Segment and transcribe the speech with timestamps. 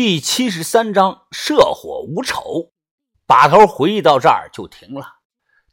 [0.00, 2.72] 第七十三章射火无丑。
[3.26, 5.04] 把头回忆到这儿就停了，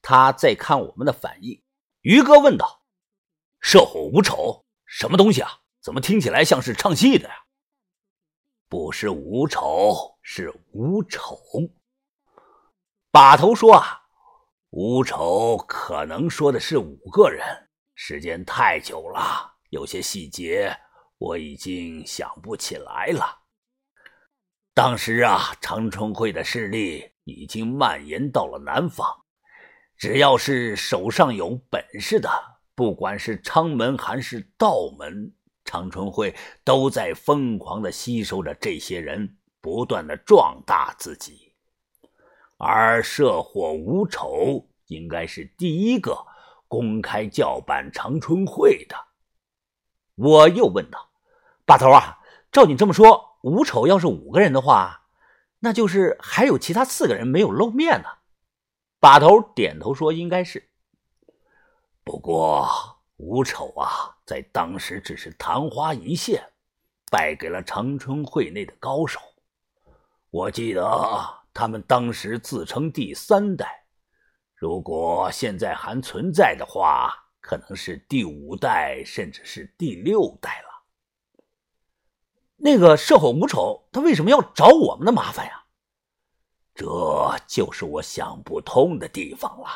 [0.01, 1.61] 他在看我们的反应。
[2.01, 2.81] 于哥问道
[3.61, 5.59] ：“射火无丑什么东西啊？
[5.79, 7.35] 怎么听起来像是唱戏的呀
[8.67, 11.39] ？”“不是无丑，是无丑。”
[13.13, 14.01] 把头说：“啊，
[14.71, 17.45] 无丑可能说的是五个人。
[17.93, 20.75] 时间太久了，有些细节
[21.19, 23.41] 我已经想不起来了。”
[24.75, 29.07] 当时啊，长春会的势力已经蔓延到了南方，
[29.95, 32.29] 只要是手上有本事的，
[32.75, 41.53] 不管是昌门还是道门，长春会都在疯狂的吸收着这些人，不断的壮大自己。
[42.57, 46.17] 而社火无丑应该是第一个
[46.67, 48.95] 公开叫板长春会的。
[50.15, 51.11] 我又问道
[51.65, 52.19] ：“把头啊，
[52.51, 55.03] 照你这么说。”五丑要是五个人的话，
[55.59, 58.09] 那就是还有其他四个人没有露面呢。
[58.99, 60.71] 把头点头说：“应该是。”
[62.03, 62.67] 不过
[63.17, 66.43] 五丑啊，在当时只是昙花一现，
[67.11, 69.19] 败给了长春会内的高手。
[70.31, 70.83] 我记得
[71.53, 73.85] 他们当时自称第三代，
[74.55, 80.64] 如果现在还存在的话，可能是第五代，甚至是第六代了。
[82.57, 85.65] 那个射火无丑，他为什么要找我们的麻烦呀？
[86.73, 86.85] 这
[87.47, 89.67] 就是我想不通的地方了。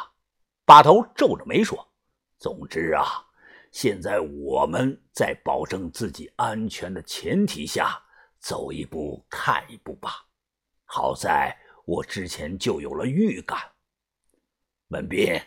[0.65, 1.87] 把头皱着眉说
[2.37, 3.25] ：“总之啊，
[3.71, 8.01] 现在我们在保证自己安全的前提下，
[8.39, 10.25] 走一步看一步吧。
[10.85, 13.59] 好在我之前就有了预感。
[14.89, 15.39] 文斌，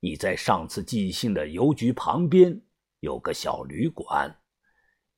[0.00, 2.60] 你在上次寄信的邮局旁边
[3.00, 4.36] 有个小旅馆。”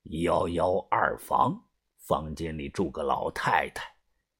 [0.04, 1.58] 幺幺二房
[1.96, 3.84] 房间里住个老太太，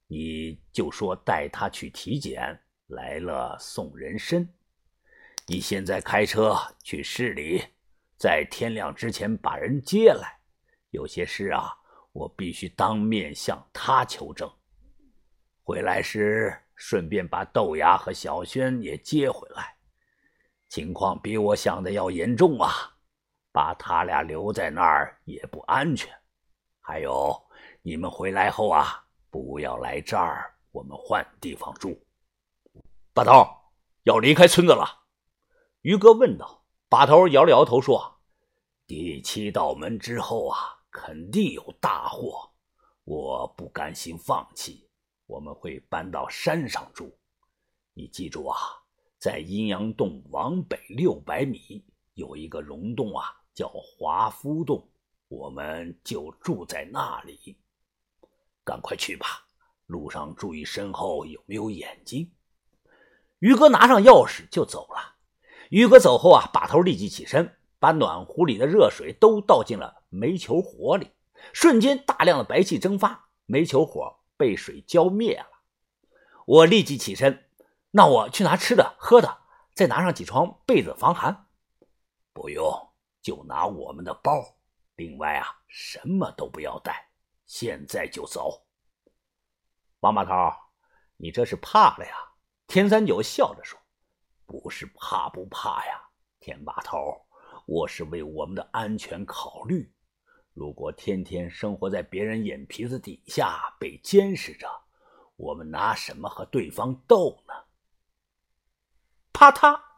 [0.07, 4.47] 你就说带她去体检来了送人参。
[5.47, 7.63] 你现在开车去市里，
[8.17, 10.41] 在天亮之前把人接来。
[10.91, 11.73] 有些事啊，
[12.13, 14.51] 我必须当面向他求证。
[15.63, 19.77] 回来时顺便把豆芽和小轩也接回来。
[20.69, 22.92] 情况比我想的要严重啊！
[23.53, 26.11] 把他俩留在那儿也不安全。
[26.81, 27.41] 还有，
[27.83, 31.97] 你们回来后啊，不要来这儿，我们换地方住。
[33.15, 33.47] 把头
[34.05, 35.05] 要离开村子了，
[35.83, 36.65] 于哥问道。
[36.89, 38.21] 把头摇了摇头说
[38.87, 40.59] ：“第七道门之后啊，
[40.91, 42.53] 肯定有大祸，
[43.05, 44.91] 我不甘心放弃，
[45.27, 47.19] 我们会搬到山上住。
[47.95, 48.59] 你记住啊，
[49.19, 53.25] 在阴阳洞往北六百米有一个溶洞啊。”
[53.55, 54.89] 叫华夫洞，
[55.29, 57.59] 我们就住在那里。
[58.65, 59.27] 赶快去吧，
[59.87, 62.33] 路上注意身后有没有眼睛。
[63.41, 65.17] 于哥拿上钥匙就走了。
[65.71, 71.11] 于哥走后啊，把头立即起身，把暖壶里的热水都倒进了煤球火里，
[71.53, 75.47] 瞬间大量的白气蒸发，煤球火被水浇灭了。
[76.47, 77.49] 我立即起身，
[77.91, 79.39] 那我去拿吃的喝的，
[79.75, 81.47] 再拿上几床被子防寒。
[82.33, 82.92] 不用。
[83.23, 84.57] 就拿我们的包，
[84.97, 87.09] 另外啊，什么都不要带，
[87.47, 88.67] 现在就走。
[90.01, 90.33] 王把头，
[91.17, 92.13] 你这是怕了呀？
[92.67, 93.79] 田三九笑着说
[94.45, 96.09] ：“不是怕不怕呀，
[96.41, 96.99] 田把头，
[97.67, 99.95] 我是为我们的安全考虑。
[100.53, 104.69] 如果天天生活在别人眼皮子底下被监视着，
[105.37, 107.55] 我们拿什么和对方斗呢？”
[109.33, 109.92] 啪嗒。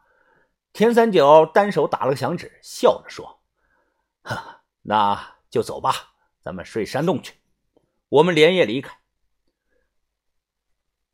[0.75, 3.39] 田三九单手打了个响指，笑着说
[4.23, 5.93] ：“哈，那就走吧，
[6.41, 7.35] 咱们睡山洞去。”
[8.11, 8.99] 我们连夜离开，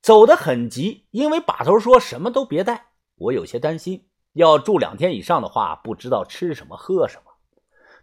[0.01, 2.94] 走得很急，因为把头说什么都别带。
[3.17, 7.31] 我有些担心，要住两天以上的话，不知道吃什么喝什么。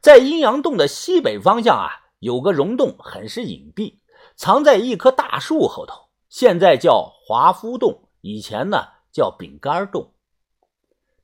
[0.00, 3.98] 在阴阳洞的西北方向啊，有个溶洞，很是隐蔽，
[4.36, 10.14] 藏在一棵大树后头，现在叫华夫洞，以前呢叫饼干洞。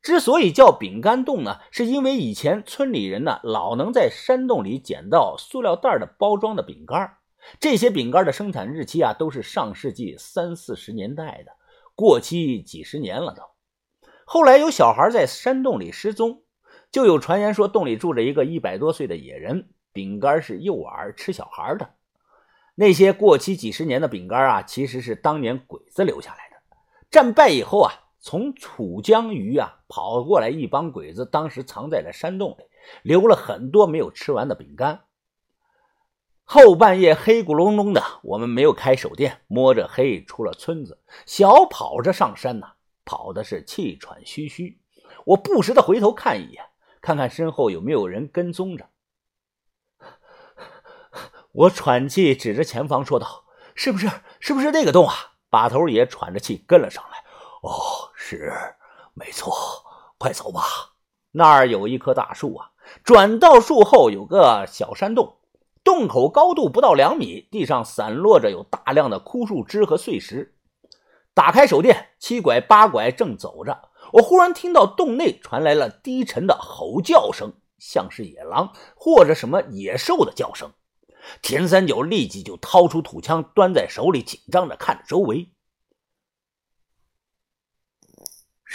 [0.05, 7.17] 之所以叫饼干洞呢，是因为以前村里人呢老能在山洞里捡到塑料袋的包装的饼干，
[7.59, 11.53] 这些饼干的生产日期啊都是上世纪三四十年代的，
[11.95, 13.43] 过期几十年了都。
[14.27, 16.43] 后来有小孩在山洞里失踪，
[16.93, 21.95] 就有传言说洞里住着一个一百多岁的野人，饼干是诱饵吃小孩的。
[22.75, 26.77] 那些过期几十年的饼干啊，其实是当年鬼子留下来的。
[27.11, 28.04] 战败以后啊。
[28.25, 32.65] 从楚江鱼啊跑过来一帮鬼子，当时藏在了山洞里，
[33.03, 35.05] 留了很多没有吃完的饼干。
[36.43, 42.67] 后半夜黑咕隆咚的，我们没有开手电，摸着黑出了村子，小跑着上山呢，
[43.05, 44.81] 跑的是气喘吁吁。
[45.27, 46.65] 我不时的回头看一眼，
[47.03, 48.89] 看看身后有没有人跟踪着。
[51.53, 53.45] 我喘气，指着前方说道
[53.77, 54.11] ：“是不是？
[54.41, 55.15] 是不是那个洞啊？”
[55.51, 57.19] 把头也喘着气跟了上来。
[57.63, 57.71] 哦，
[58.37, 58.53] 是，
[59.15, 59.55] 没错，
[60.19, 60.63] 快走吧。
[61.31, 62.71] 那儿有一棵大树啊，
[63.05, 65.37] 转到树后有个小山洞。
[65.85, 70.57] 洞口高度不到两米，地上散落着有大量的枯树枝和碎石。
[71.35, 80.73] 打开手电，七拐八拐正走着，我忽然听到洞内传来了低沉的吼叫声，像是野狼或者什么野兽的叫声。
[81.43, 85.51] 田三九立即就掏出土枪，端在手里，紧张着看着周围。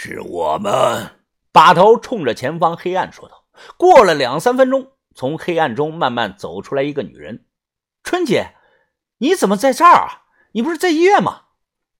[0.02, 1.20] 是我们，
[1.52, 3.44] 把头冲着前方黑暗说道。
[3.76, 4.92] 过了两三分钟。
[5.14, 7.44] 从黑暗中慢慢走出来一个女人，
[8.02, 8.54] 春姐，
[9.18, 10.22] 你怎么在这儿啊？
[10.52, 11.42] 你不是在医院吗？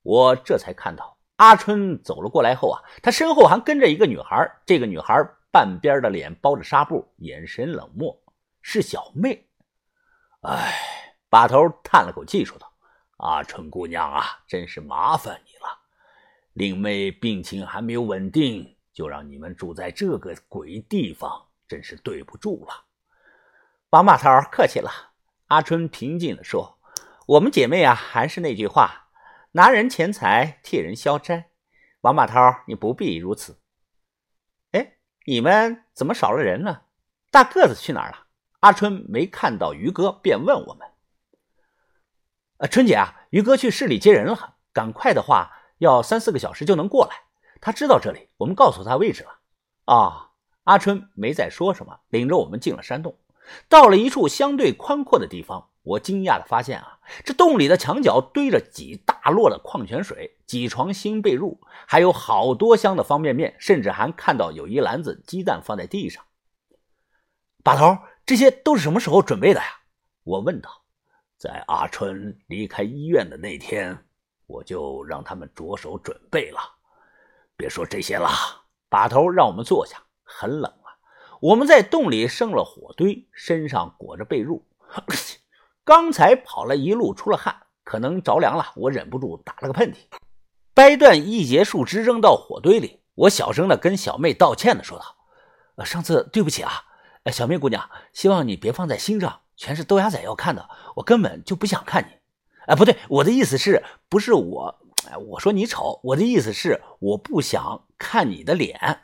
[0.03, 4.51] 我这才看到阿春走了过来后啊，她身后还跟着一个女孩。
[4.65, 8.19] 这个女孩半边的脸包着纱布，眼神冷漠，
[8.63, 9.47] 是小妹。
[10.41, 10.73] 哎，
[11.29, 12.73] 把头叹了口气说道
[13.19, 15.50] ：“阿春姑娘啊，真是麻烦你。
[16.53, 22.87] 令妹病情还没有稳定，就让你们住在这个鬼地方，真是对不住了。”
[23.91, 24.91] 王马头客气了，
[25.47, 26.79] 阿春平静地说
[27.27, 29.09] ：“我们姐妹啊，还是那句话，
[29.53, 31.51] 拿人钱财替人消灾。
[32.03, 32.35] 王马头，
[32.67, 33.61] 你不必如此。
[34.73, 36.83] 哎，你们怎么少了人呢？
[37.31, 38.27] 大个子去哪儿了？”
[38.61, 40.87] 阿春没看到于哥，便问我们
[42.59, 45.51] ：“呃，春姐啊，于哥去市里接人了，赶快的话
[45.81, 47.13] 要三四个小时就能过来。
[47.61, 49.41] 他知道这里，我们告诉他位置了。”
[49.87, 50.31] 啊，
[50.65, 53.19] 阿春没再说什么，领着我们进了山洞。
[53.69, 66.25] 到了一处相对宽阔的地方，我惊讶地发现啊，这洞里的墙角堆着几大摞的矿泉水，几床新被褥，还有好多箱的方便面，甚至还看到有一篮子鸡蛋放在地上。
[67.65, 69.67] 把头，这些都是什么时候准备的呀？
[70.23, 70.71] 我问道。
[71.37, 74.05] 在阿春离开医院的那天，
[74.51, 76.59] 我就让他们着手准备了。
[77.57, 78.29] 别说这些了，
[78.89, 80.91] 把头让我们坐下，很冷啊。
[81.41, 84.63] 我们在洞里生了火堆，身上裹着被褥。
[85.85, 87.55] 刚才跑了一路，出了汗，
[87.85, 88.73] 可能着凉了。
[88.77, 89.97] 我忍不住打了个喷嚏，
[90.75, 93.01] 掰断一截树枝扔到火堆里。
[93.15, 95.05] 我小声的跟小妹道歉的说道
[95.77, 96.73] ：“呃，上次对不起啊，
[97.33, 99.41] 小妹姑娘，希望你别放在心上。
[99.57, 102.20] 全是豆芽仔要看的，我根本就不想看你。
[102.67, 104.81] 哎，不对，我的意思是不是我？
[105.11, 109.03] 哎，我说你丑，我的意思是我不想看你的脸。”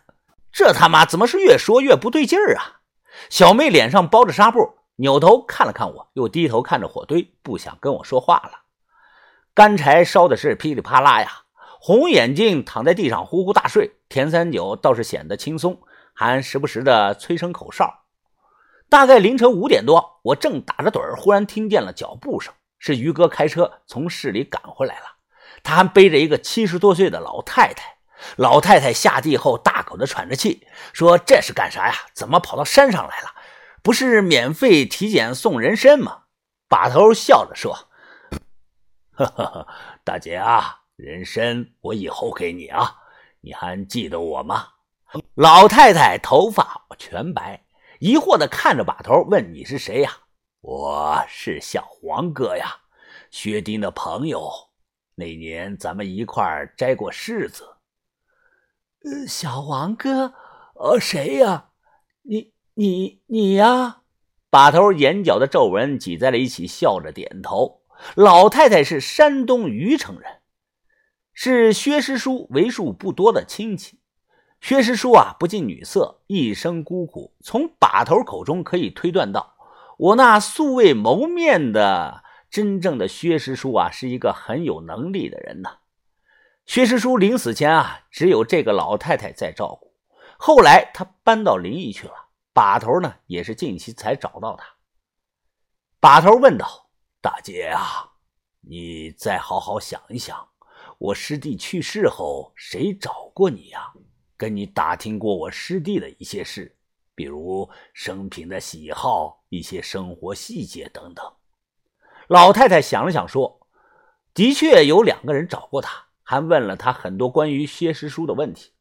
[0.52, 2.80] 这他妈怎么是越说越不对劲儿啊！
[3.28, 8.62] 小妹脸上包着纱布，扭头看了看我，又低头看着火堆，不想跟我说话了。
[9.52, 11.28] 干柴烧的是噼里啪啦呀，
[11.80, 13.96] 红眼睛躺在地上呼呼大睡。
[14.08, 15.78] 田三九倒是显得轻松，
[16.14, 18.04] 还时不时的吹声口哨。
[18.88, 25.06] 大概凌晨五点多，我正打着盹儿，忽然听见了脚步声，是于哥开车从市里赶回来了，
[25.62, 27.96] 他还背着一个七十多岁的老太太。
[28.36, 31.94] 老太太下地后大口的喘着气，说：“这是干啥呀？
[32.14, 33.34] 怎么跑到山上来了？
[33.82, 36.22] 不是免费体检送人参吗？”
[36.66, 37.88] 把头笑着说
[39.12, 39.66] ：“哈哈，
[40.02, 42.96] 大姐啊，人参我以后给你啊，
[43.42, 44.68] 你还记得我吗？”
[45.36, 47.64] 老太太头发全白，
[48.00, 50.10] 疑惑的看着把头，问：“你是谁呀
[50.68, 52.66] ？”“我是小黄哥呀，
[53.30, 54.50] 薛丁的朋友。
[55.14, 57.76] 那年咱们一块摘过柿子。”
[59.28, 60.34] 小王哥，
[60.74, 61.68] 呃，谁呀？
[62.22, 64.02] 你你你呀？
[64.50, 67.82] 把头眼角的皱纹挤在了一起，笑着点头。
[68.16, 70.40] 老太太是山东虞城人，
[71.32, 74.00] 是薛师叔为数不多的亲戚。
[74.60, 77.36] 薛师叔啊，不近女色，一生孤苦。
[77.40, 79.55] 从把头口中可以推断到，
[79.96, 85.78] 我那素未谋面的真正的薛师叔啊，是一个很有能力的人呐。
[86.66, 89.94] 薛师叔临死前啊，只有这个老太太在照顾。
[90.38, 92.14] 后来他搬到临沂去了。
[92.52, 94.66] 把头呢，也是近期才找到他。
[96.00, 96.88] 把头问道
[97.20, 98.12] ：“大姐啊，
[98.62, 100.48] 你再好好想一想，
[100.96, 103.92] 我师弟去世后，谁找过你呀？
[104.38, 106.75] 跟你打听过我师弟的一些事，
[107.16, 111.32] 比如生平的喜好、一些生活细节等等。”
[112.28, 113.66] 老太太想了想说
[114.32, 118.72] ：“的确有两个人找过他。”还问了他很多关于薛师叔的问题，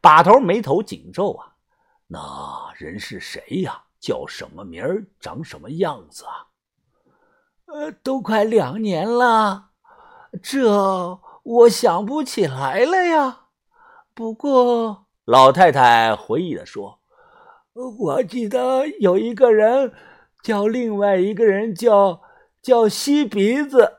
[0.00, 1.54] 把头眉头紧皱啊，
[2.06, 3.82] 那人是谁呀？
[3.98, 5.04] 叫什么名儿？
[5.18, 6.46] 长什么样子啊？
[7.66, 9.70] 呃，都快两年了，
[10.40, 13.46] 这我想不起来了呀。
[14.14, 17.00] 不过，老太太回忆的说
[17.74, 19.92] ：“我记得有一个人
[20.42, 22.20] 叫另外一个人叫
[22.60, 23.98] 叫吸鼻子。”